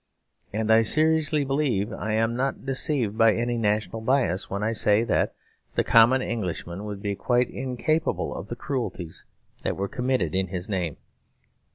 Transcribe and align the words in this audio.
And 0.51 0.73
I 0.73 0.81
seriously 0.81 1.43
believe 1.45 1.93
I 1.93 2.13
am 2.13 2.35
not 2.35 2.65
deceived 2.65 3.19
by 3.19 3.33
any 3.35 3.55
national 3.55 4.01
bias, 4.01 4.49
when 4.49 4.63
I 4.63 4.71
say 4.71 5.03
that 5.03 5.35
the 5.75 5.83
common 5.83 6.23
Englishman 6.23 6.85
would 6.85 7.03
be 7.03 7.13
quite 7.13 7.51
incapable 7.51 8.33
of 8.35 8.47
the 8.47 8.55
cruelties 8.55 9.25
that 9.61 9.77
were 9.77 9.87
committed 9.87 10.33
in 10.33 10.47
his 10.47 10.67
name. 10.67 10.97